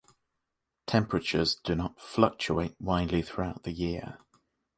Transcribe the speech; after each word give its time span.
Temperatures 0.87 1.53
do 1.53 1.75
not 1.75 2.01
fluctuate 2.01 2.75
widely 2.81 3.21
throughout 3.21 3.61
the 3.61 3.71
year. 3.71 4.17